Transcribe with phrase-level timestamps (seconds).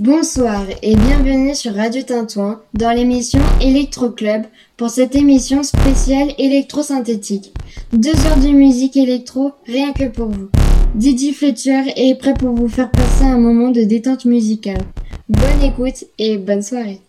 [0.00, 4.42] Bonsoir et bienvenue sur Radio Tintouin dans l'émission Electro Club
[4.76, 7.54] pour cette émission spéciale électro-synthétique.
[7.92, 10.48] Deux heures de musique électro rien que pour vous.
[10.96, 14.82] Didi Fletcher est prêt pour vous faire passer un moment de détente musicale.
[15.28, 17.00] Bonne écoute et bonne soirée.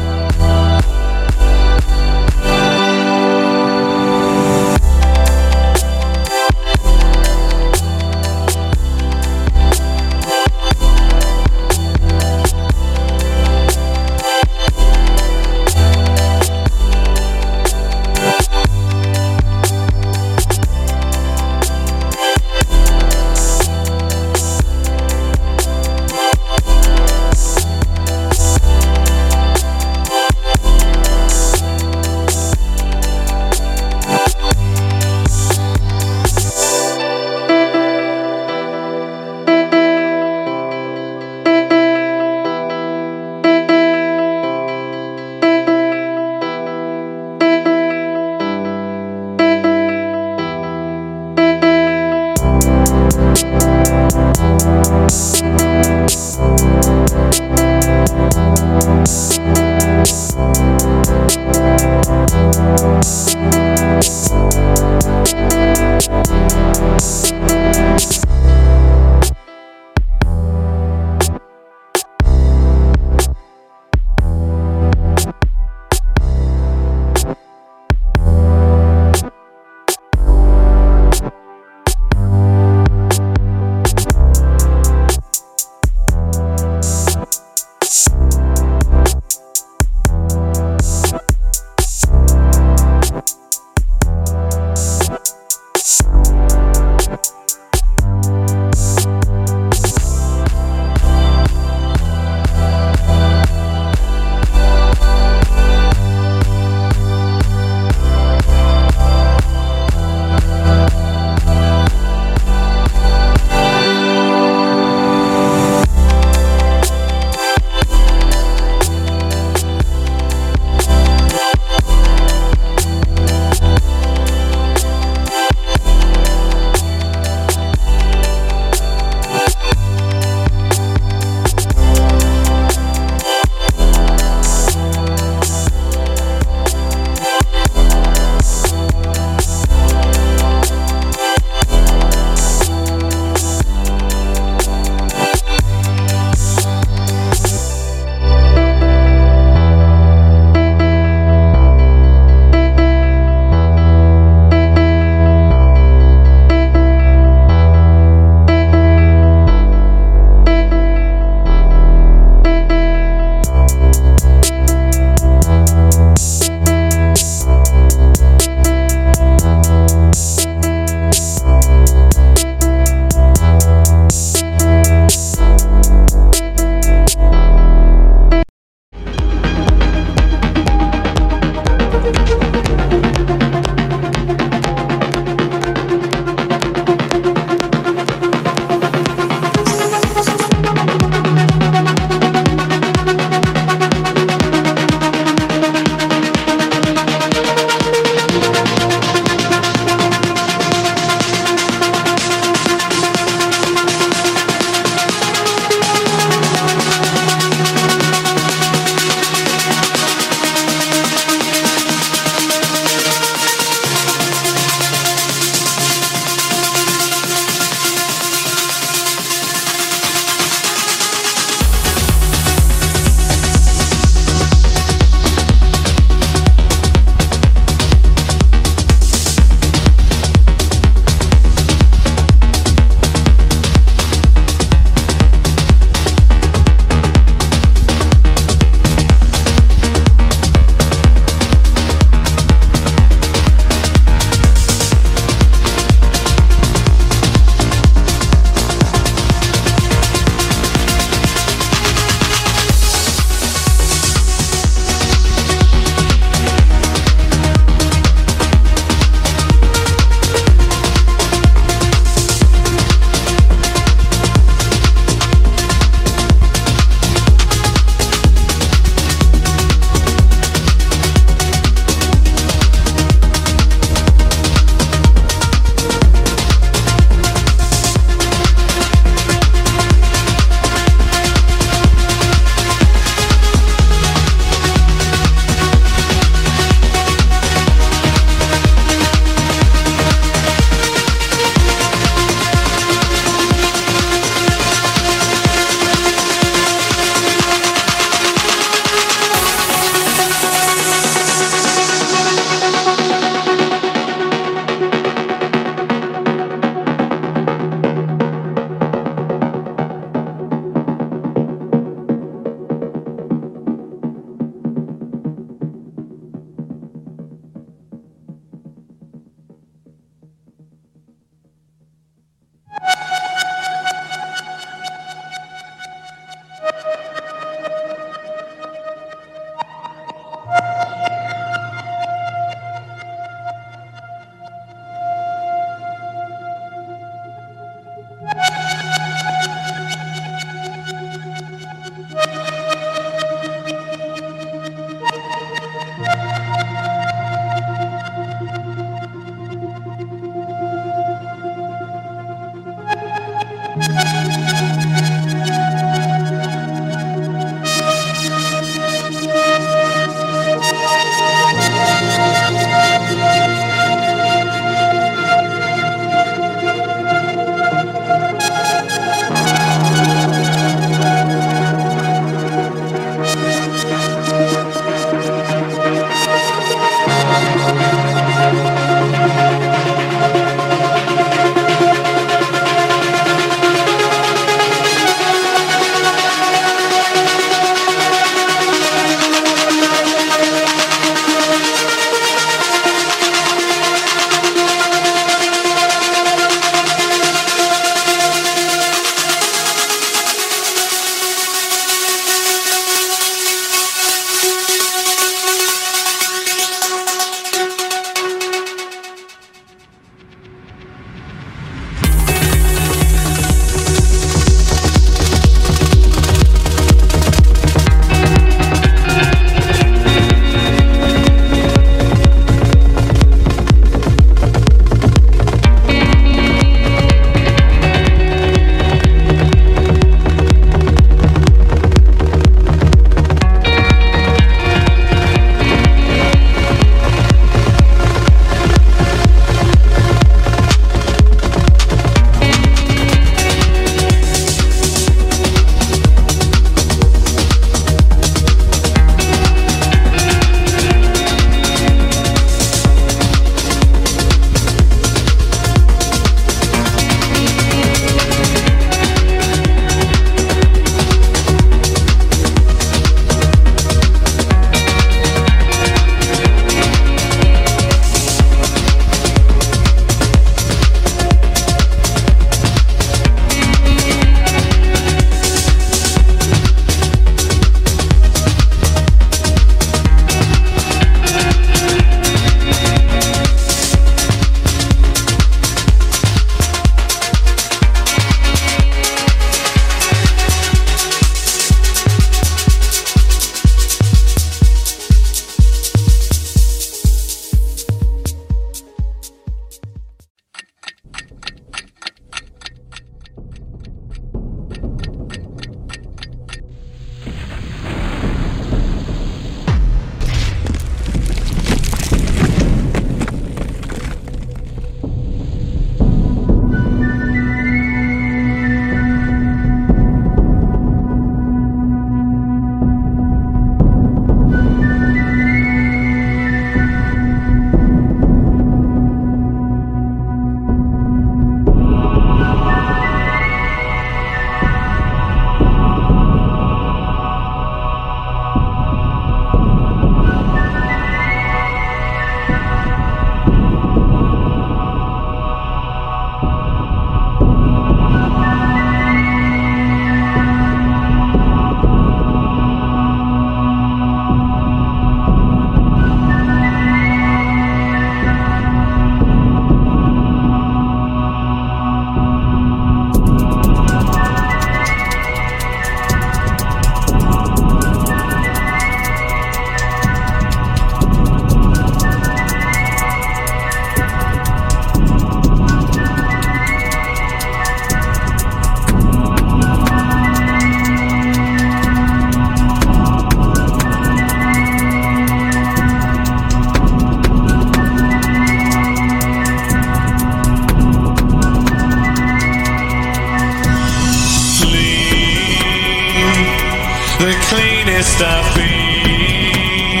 [598.00, 600.00] I've been.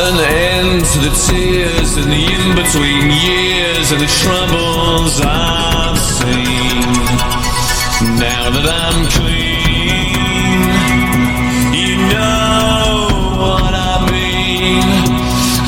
[0.00, 6.80] An end to the tears and the in between years and the troubles I've seen.
[8.16, 10.16] Now that I'm clean,
[11.76, 14.80] you know what I mean.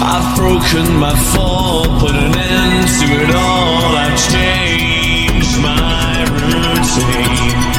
[0.01, 3.97] I've broken my fall, put an end to it all.
[4.01, 7.72] I've changed my routine.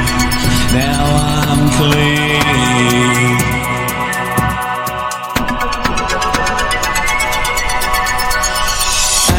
[0.74, 1.06] Now
[1.46, 2.42] I'm clean.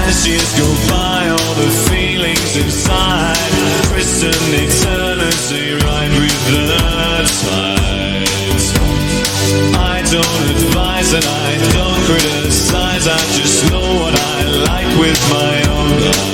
[0.06, 4.44] As years go by, all the feelings inside with the.
[9.76, 13.06] I don't advise and I don't criticize.
[13.06, 16.33] I just know what I like with my own eyes.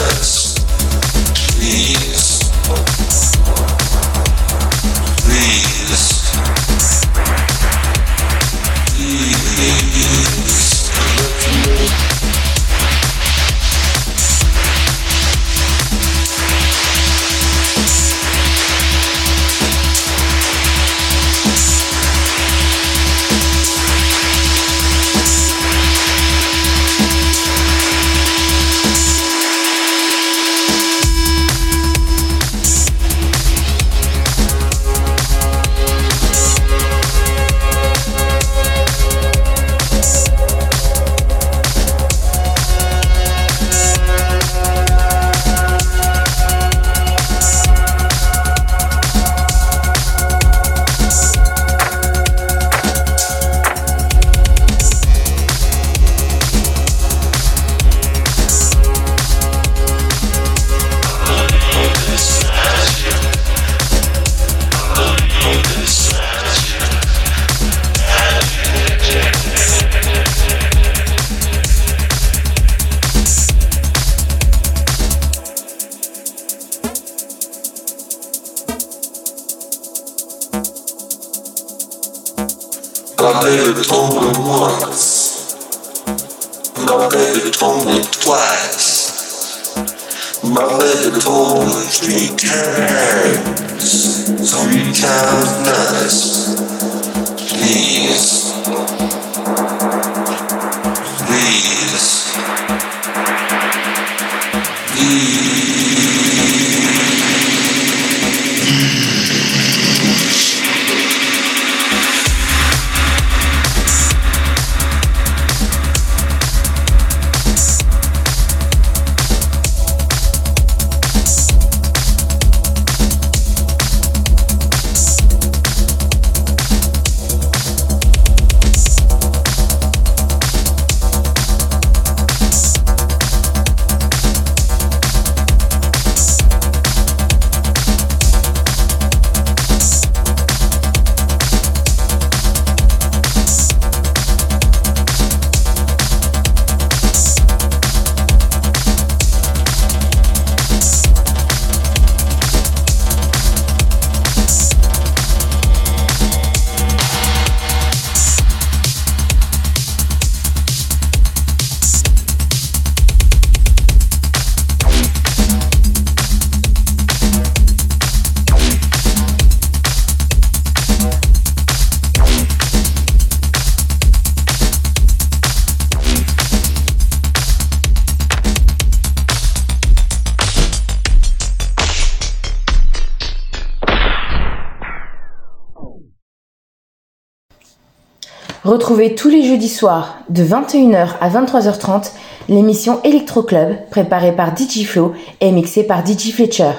[188.91, 192.11] Retrouvez tous les jeudis soirs de 21h à 23h30
[192.49, 196.71] l'émission Electro Club préparée par DJ Flo et mixée par DJ Fletcher.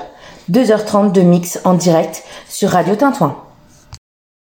[0.51, 3.39] 2h30 de mix en direct sur Radio Tintouin.